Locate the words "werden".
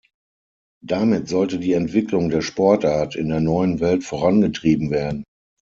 4.89-5.23